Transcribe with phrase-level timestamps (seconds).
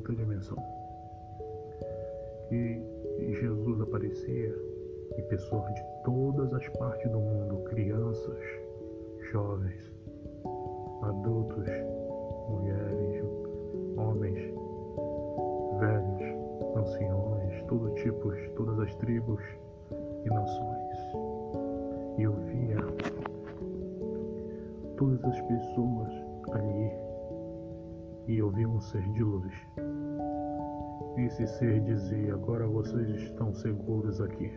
[0.00, 0.56] outra dimensão.
[2.50, 2.82] E
[3.34, 4.54] Jesus aparecia
[5.16, 8.38] e pessoas de todas as partes do mundo, crianças,
[9.30, 9.92] jovens,
[11.02, 11.66] adultos,
[12.48, 13.24] mulheres,
[13.96, 14.54] homens,
[15.78, 19.40] velhos, anciões, todo tipos, todas as tribos
[20.24, 20.98] e nações.
[22.18, 22.78] E eu via
[24.96, 26.10] todas as pessoas
[26.52, 27.09] ali
[28.30, 29.52] e eu vi um ser de luz.
[31.16, 34.52] Esse ser dizia: Agora vocês estão seguros aqui.